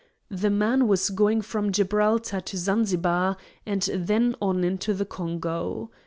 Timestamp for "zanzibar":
2.57-3.37